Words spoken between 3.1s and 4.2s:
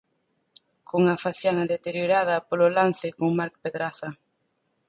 con Marc Pedraza.